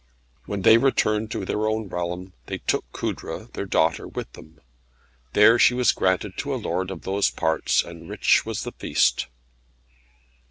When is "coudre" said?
2.91-3.51